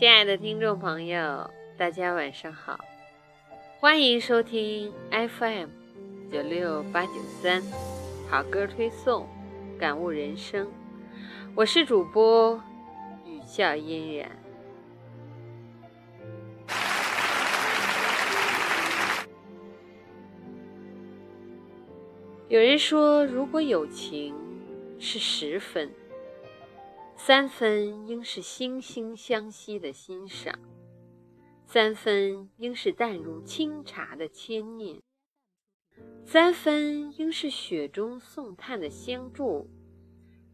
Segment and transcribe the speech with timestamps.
[0.00, 2.80] 亲爱的听众朋友，大家晚上好，
[3.78, 5.68] 欢迎收听 FM
[6.32, 7.12] 九六八九
[7.42, 7.62] 三
[8.26, 9.28] 好歌推送，
[9.78, 10.66] 感悟人生。
[11.54, 12.58] 我是主播
[13.26, 14.30] 雨笑嫣然。
[22.48, 24.34] 有人说，如果友情
[24.98, 25.90] 是十分。
[27.22, 30.58] 三分应是惺惺相惜的欣赏，
[31.66, 34.98] 三分应是淡如清茶的牵念，
[36.24, 39.68] 三分应是雪中送炭的相助，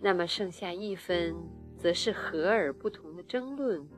[0.00, 1.36] 那么剩下一分，
[1.78, 3.88] 则是和而不同的争论、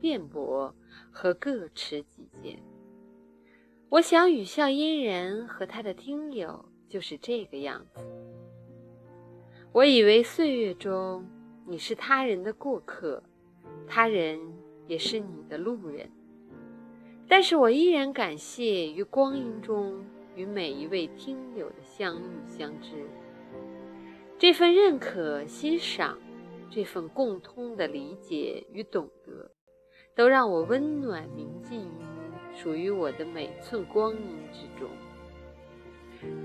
[0.00, 0.74] 辩驳
[1.12, 2.60] 和各持己见。
[3.88, 8.00] 我想语笑嫣然和他的听友就是这个样子。
[9.70, 11.24] 我以为岁月中。
[11.68, 13.20] 你是他人的过客，
[13.88, 14.38] 他人
[14.86, 16.08] 也是你的路人。
[17.26, 20.00] 但是我依然感谢于光阴中
[20.36, 23.04] 与每一位听友的相遇相知，
[24.38, 26.16] 这份认可、欣赏，
[26.70, 29.50] 这份共通的理解与懂得，
[30.14, 34.20] 都让我温暖铭记于属于我的每寸光阴
[34.52, 34.88] 之中。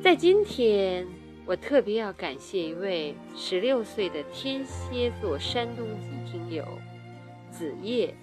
[0.01, 1.07] 在今天。
[1.51, 6.65] 我特别要感谢一位十六岁的天蝎座山东籍听友
[7.51, 8.15] 子夜，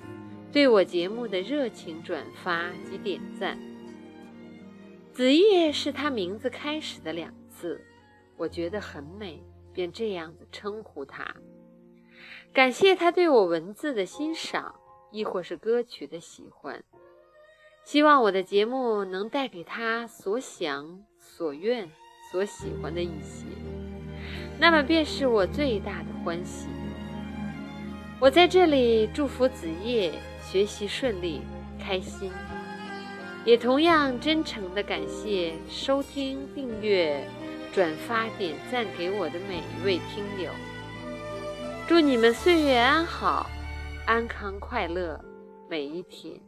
[0.51, 3.59] 对我节目的热情转发及点赞。
[5.13, 7.85] 子夜是他名字开始的两字，
[8.39, 9.43] 我觉得很美，
[9.75, 11.37] 便这样子称呼他。
[12.55, 14.75] 感谢他对我文字的欣赏，
[15.13, 16.83] 亦或是歌曲的喜欢。
[17.85, 21.91] 希望我的节目能带给他所想所愿。
[22.31, 23.47] 所喜欢的一些，
[24.59, 26.69] 那么便是我最大的欢喜。
[28.21, 30.13] 我在这里祝福子夜
[30.43, 31.41] 学习顺利、
[31.79, 32.31] 开心，
[33.45, 37.25] 也同样真诚的感谢收听、订阅、
[37.73, 40.51] 转发、点赞给我的每一位听友。
[41.87, 43.49] 祝你们岁月安好、
[44.05, 45.19] 安康快乐
[45.71, 46.48] 每一天。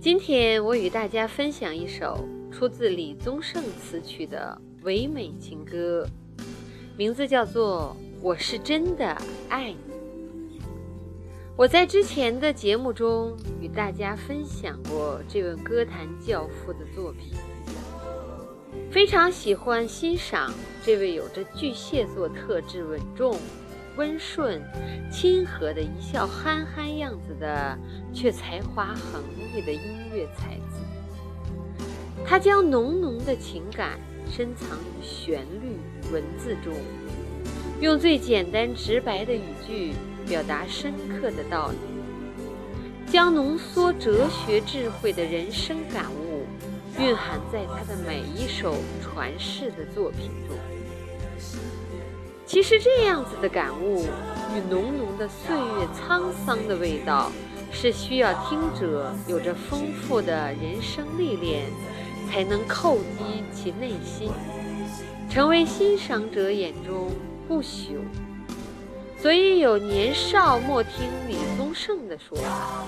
[0.00, 6.06] 今天我与大家分享一首出自李宗盛词曲的唯美情歌，
[6.96, 10.60] 名字叫做《我是真的爱你》。
[11.56, 17.32] 我在之前的节目中与大家分享过这位歌坛教父的作品，
[18.92, 20.54] 非常喜欢欣赏
[20.84, 23.36] 这位有着巨蟹座特质、稳重。
[23.98, 24.62] 温顺、
[25.10, 27.76] 亲和的一笑憨憨样子的，
[28.14, 29.80] 却才华横溢的音
[30.14, 30.78] 乐才子。
[32.24, 33.98] 他将浓浓的情感
[34.30, 35.76] 深藏于旋律
[36.12, 36.72] 文字中，
[37.80, 39.94] 用最简单直白的语句
[40.28, 46.46] 表达深刻的道理，将浓缩哲学智慧的人生感悟
[47.00, 50.56] 蕴含在他的每一首传世的作品中。
[52.48, 54.06] 其实这样子的感悟
[54.56, 57.30] 与浓浓的岁月沧桑的味道，
[57.70, 61.66] 是需要听者有着丰富的人生历练，
[62.30, 64.30] 才能叩击其内心，
[65.28, 67.10] 成为欣赏者眼中
[67.46, 67.98] 不朽。
[69.20, 72.86] 所以有年少莫听李宗盛的说法。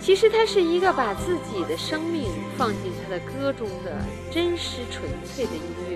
[0.00, 2.28] 其实他是一个把自己的生命
[2.58, 3.96] 放进他的歌中的
[4.32, 5.89] 真实纯粹的音乐。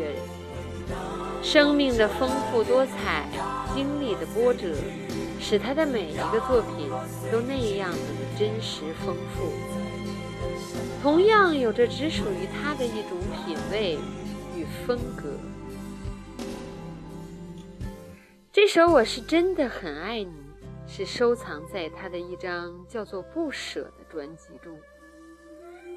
[1.45, 3.29] 生命的丰富多彩，
[3.75, 4.75] 经历的波折，
[5.39, 6.89] 使他的每一个作品
[7.31, 7.99] 都那样的
[8.37, 9.53] 真实丰富。
[11.03, 13.99] 同样有着只属于他的一种品味
[14.57, 15.25] 与风格。
[18.51, 20.27] 这首《我是真的很爱你》
[20.89, 24.75] 是收藏在他的一张叫做《不舍》的专辑中。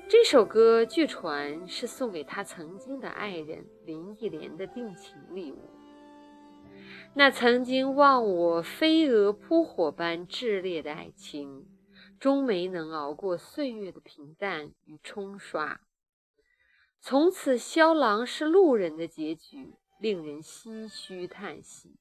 [0.10, 5.70] 这首歌据传是送给他曾经的爱人林忆莲的定情礼物。
[7.14, 11.68] 那曾经忘我飞蛾扑火般炽烈的爱情，
[12.22, 15.82] 终没能熬过岁月的平淡与冲刷。
[17.02, 21.98] 从此，萧郎是路人的结局，令人唏嘘叹息。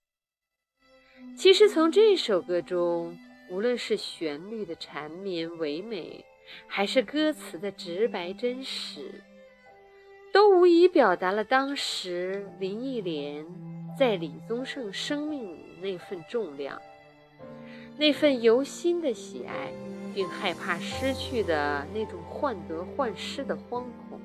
[1.36, 3.18] 其实，从这首歌中，
[3.50, 6.24] 无论是旋律的缠绵唯美，
[6.66, 9.22] 还是歌词的直白真实，
[10.32, 13.46] 都无疑表达了当时林忆莲
[13.98, 16.80] 在李宗盛生命里那份重量，
[17.96, 19.72] 那份由心的喜爱，
[20.14, 24.20] 并害怕失去的那种患得患失的惶恐。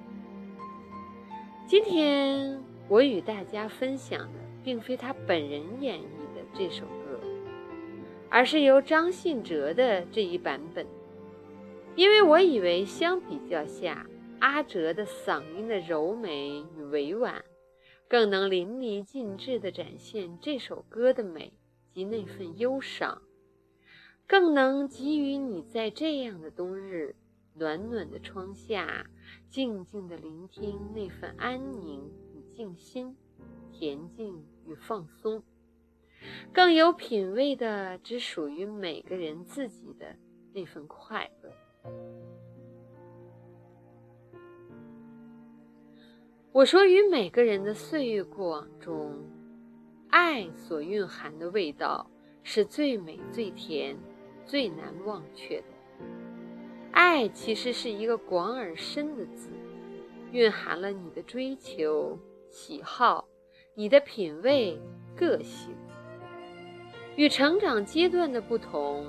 [1.67, 7.19] 今天我与大家分享的，并非他本人演绎的这首歌，
[8.29, 10.85] 而是由张信哲的这一版本，
[11.95, 14.07] 因为我以为相比较下，
[14.39, 17.43] 阿哲的嗓音的柔美与委婉，
[18.07, 21.53] 更能淋漓尽致地展现这首歌的美
[21.93, 23.21] 及那份忧伤，
[24.25, 27.15] 更能给予你在这样的冬日。
[27.53, 29.05] 暖暖的窗下，
[29.49, 33.17] 静静的聆听那份安宁与静心，
[33.73, 35.43] 恬静与放松，
[36.53, 40.15] 更有品味的，只属于每个人自己的
[40.53, 41.51] 那份快乐。
[46.53, 49.15] 我说，与每个人的岁月过往中，
[50.09, 52.05] 爱所蕴含的味道，
[52.43, 53.97] 是最美、最甜、
[54.45, 55.67] 最难忘却的。
[56.91, 59.49] 爱其实是一个广而深的字，
[60.33, 62.19] 蕴含了你的追求、
[62.49, 63.25] 喜好、
[63.73, 64.77] 你的品味、
[65.15, 65.73] 个性。
[67.15, 69.05] 与成长阶段的不同，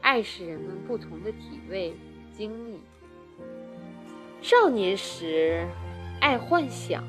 [0.00, 1.94] 爱是人们不同的体味、
[2.36, 2.80] 经历。
[4.42, 5.66] 少年时，
[6.20, 7.02] 爱幻想，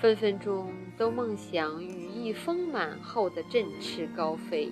[0.00, 4.70] 分分钟都梦想羽翼丰满后的振翅高飞，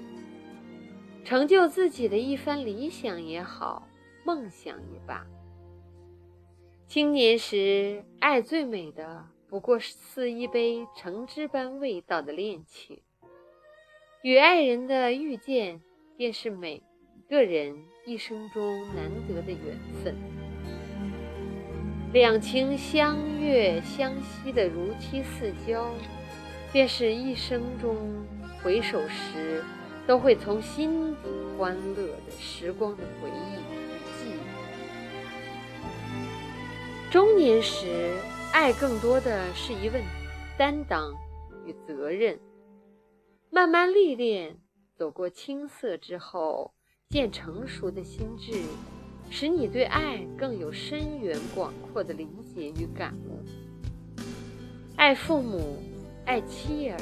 [1.25, 3.89] 成就自己的一番理想也好。
[4.27, 5.27] 梦想也罢，
[6.87, 13.03] 青年时爱最美的不过是似一杯橙汁般味道的恋情，
[14.23, 15.83] 与爱人的遇见
[16.17, 16.83] 便是美
[17.35, 20.15] 个人一生中难得的缘分。
[22.13, 25.91] 两情相悦相惜的如漆似胶，
[26.73, 28.25] 便是一生中
[28.63, 29.65] 回首时
[30.07, 31.29] 都会从心底
[31.59, 33.59] 欢乐的时光的回忆与
[34.17, 34.39] 记忆。
[37.11, 38.15] 中年时，
[38.53, 40.01] 爱更多的是一份
[40.57, 41.13] 担当
[41.67, 42.39] 与责任。
[43.51, 44.57] 慢慢历练，
[44.97, 46.73] 走过青涩之后，
[47.11, 48.61] 渐成熟的心智，
[49.31, 53.41] 使你对爱更有深远广阔的理解与感悟。
[54.97, 55.79] 爱父母，
[56.25, 56.99] 爱妻儿，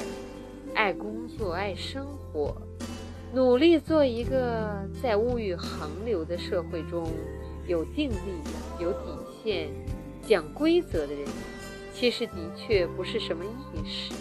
[0.75, 2.55] 爱工作，爱生活，
[3.33, 7.11] 努力做一个在物欲横流的社会中
[7.67, 8.15] 有定力、
[8.79, 9.69] 有底线。
[10.25, 11.27] 讲规则的人，
[11.93, 14.13] 其实的确不是什么易事。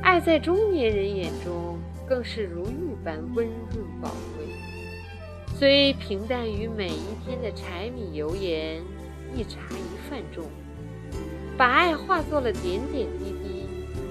[0.00, 1.76] 爱在中年人眼中，
[2.08, 4.46] 更是如玉般温润宝贵。
[5.58, 8.82] 虽平淡于每一天的柴米油盐、
[9.34, 10.44] 一茶一饭中，
[11.56, 13.66] 把爱化作了点点滴滴，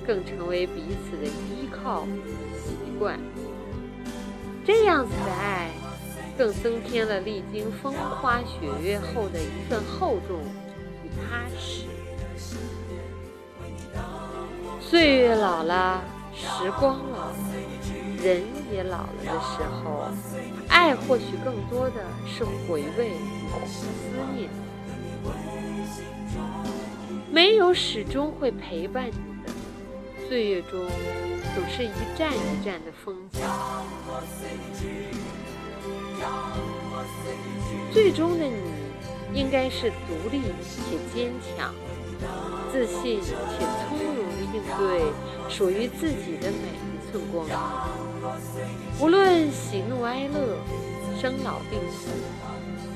[0.05, 2.21] 更成为彼此的依靠与
[2.55, 3.19] 习惯。
[4.65, 5.69] 这样子的爱。
[6.35, 10.39] 更增添了历经风花雪月后的一份厚重
[11.03, 11.85] 与踏实。
[14.81, 16.03] 岁月老了，
[16.33, 17.35] 时光老了，
[18.23, 18.41] 人
[18.71, 20.07] 也老了的时候，
[20.69, 23.85] 爱或许更多的是回味与思
[24.33, 24.49] 念。
[27.29, 29.11] 没有始终会陪伴你
[29.45, 29.51] 的，
[30.29, 30.79] 岁月中
[31.53, 33.41] 总是一站一站的风景。
[37.91, 38.53] 最终的你，
[39.33, 41.73] 应该是独立且坚强，
[42.71, 43.35] 自信且
[43.89, 45.01] 从容地应对
[45.49, 48.12] 属于自己的每一寸光阴。
[49.01, 50.57] 无论喜怒哀乐、
[51.19, 52.09] 生老病死，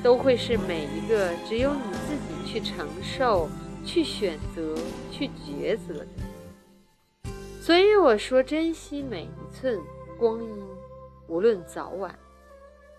[0.02, 3.48] 都会是每一个只有你自己去承受、
[3.84, 4.74] 去选择、
[5.10, 6.06] 去抉择的。
[7.60, 9.78] 所以我说，珍惜每一寸
[10.18, 10.50] 光阴，
[11.26, 12.18] 无论早晚。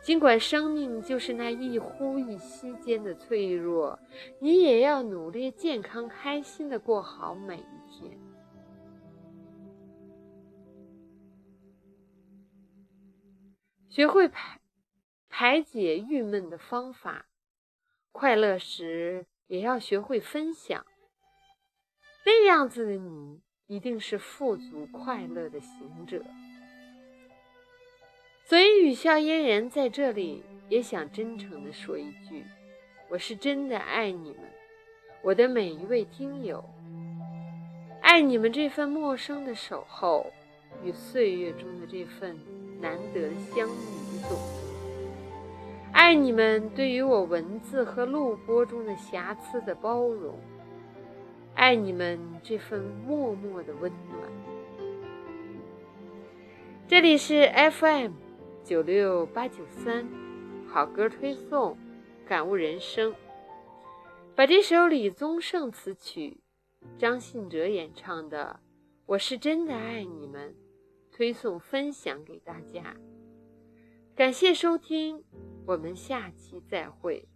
[0.02, 3.98] 尽管生命就是那一呼一吸间的脆弱，
[4.40, 8.18] 你也要努力、健康、开心的过好每一天。
[14.00, 14.62] 学会排
[15.28, 17.26] 排解郁闷的方法，
[18.14, 20.86] 快乐时也要学会分享。
[22.26, 26.24] 那样子的你，一定是富足快乐的行者。
[28.46, 32.46] 所以，语笑嫣然在这里也想真诚地说一句：
[33.10, 34.50] 我是真的爱你们，
[35.22, 36.64] 我的每一位听友，
[38.02, 40.32] 爱你们这份陌生的守候
[40.86, 42.40] 与岁月中的这份
[42.82, 43.72] 难得相遇
[44.14, 44.40] 与懂，
[45.92, 50.40] 爱你们对于我文字和录播中的瑕疵的包容，
[51.56, 54.30] 爱你们这份默默的温暖。
[56.88, 58.12] 这里是 FM。
[58.62, 60.08] 九六八九三，
[60.68, 61.76] 好歌推送，
[62.28, 63.16] 感悟人生。
[64.36, 66.38] 把这首李宗盛词曲，
[67.00, 68.60] 张信哲演唱的
[69.08, 70.52] 《我是真的爱你们》
[71.20, 72.96] 推送分享给大家。
[74.16, 75.22] 感谢收听，
[75.68, 77.28] 我们下期再会。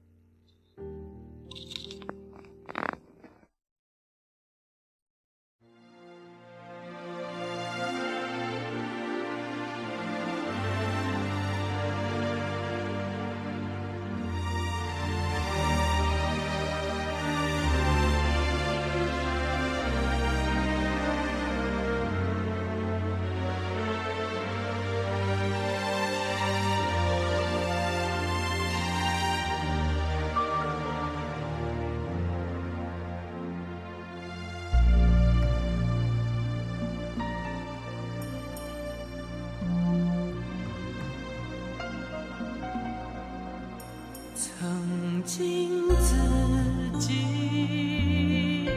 [45.26, 46.16] 镜自
[47.00, 48.70] 己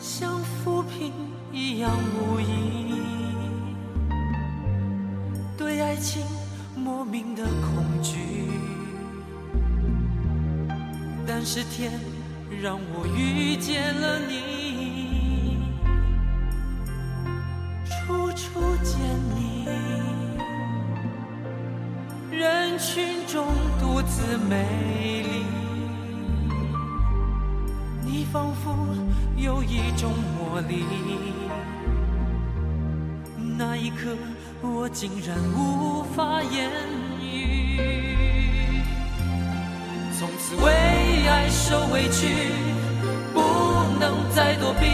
[0.00, 1.12] 像浮萍
[1.52, 3.00] 一样无依，
[5.56, 6.22] 对爱情
[6.74, 8.18] 莫名的恐惧。
[11.26, 11.92] 但是天
[12.60, 14.51] 让我遇见了你，
[28.32, 28.74] 仿佛
[29.36, 30.86] 有一种魔力。
[33.58, 34.16] 那一刻，
[34.62, 36.70] 我竟然无法言
[37.20, 37.78] 语。
[40.18, 40.72] 从此为
[41.28, 42.26] 爱受委屈，
[43.34, 43.40] 不
[44.00, 44.86] 能再躲避。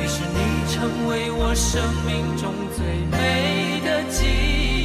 [0.00, 0.38] 于是你
[0.72, 4.24] 成为我生命中最美的记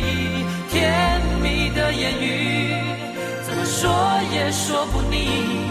[0.01, 2.73] 忆，甜蜜的言语。
[3.43, 3.87] 怎么说
[4.33, 5.69] 也说不腻，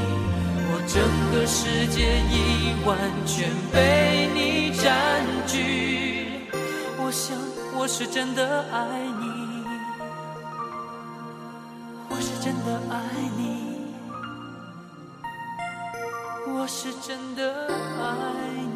[0.88, 6.48] 整个世界已完全被你占据。
[6.98, 7.36] 我想
[7.76, 9.64] 我是真的爱你，
[12.08, 12.96] 我是真的爱
[13.36, 13.42] 你，
[16.46, 17.68] 我是真的
[18.00, 18.06] 爱
[18.56, 18.67] 你。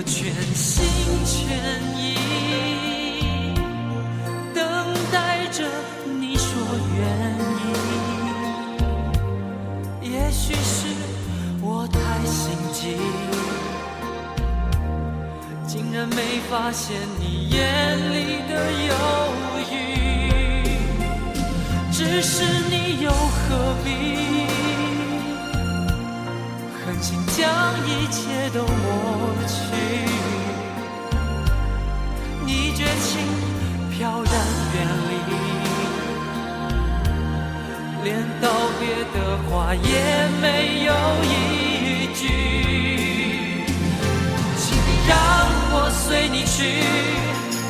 [0.00, 0.82] 我全心
[1.26, 1.36] 全
[1.94, 2.00] 意
[4.54, 4.64] 等
[5.12, 5.62] 待着
[6.18, 6.48] 你说
[6.96, 7.04] 愿
[10.02, 10.86] 意，也许是
[11.60, 12.96] 我太心急，
[15.68, 17.58] 竟然没发现你眼
[18.10, 18.94] 里的忧
[38.80, 39.84] 别的话也
[40.40, 41.28] 没有一
[42.14, 42.24] 句。
[44.56, 45.12] 请你让
[45.72, 46.80] 我随你去，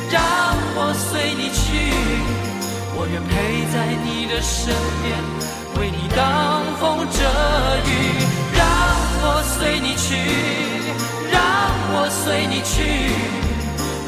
[0.09, 0.23] 让
[0.73, 1.61] 我随你去，
[2.95, 3.29] 我愿陪
[3.73, 3.75] 在
[4.05, 5.11] 你的身边，
[5.77, 7.19] 为你挡风遮
[7.85, 7.91] 雨。
[8.55, 8.63] 让
[9.23, 10.15] 我随你去，
[11.29, 11.37] 让
[11.93, 12.73] 我随你去，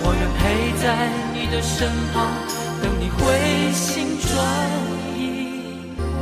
[0.02, 0.42] 我愿陪
[0.82, 0.86] 在
[1.34, 2.32] 你的身旁，
[2.82, 3.20] 等你回
[3.74, 4.32] 心转
[5.10, 5.13] 意。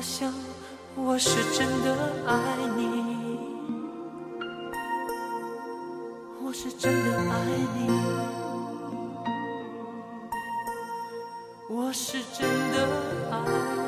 [0.00, 0.32] 我想
[0.94, 1.94] 我是真的
[2.26, 2.32] 爱
[2.74, 2.80] 你，
[6.42, 7.44] 我是真的爱
[7.76, 7.90] 你，
[11.68, 12.88] 我是真的
[13.30, 13.79] 爱。